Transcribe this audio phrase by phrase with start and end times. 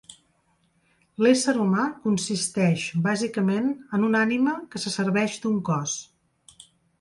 [1.25, 3.69] L'ésser humà consisteix, bàsicament,
[3.99, 5.95] en una ànima que se serveix d'un cos.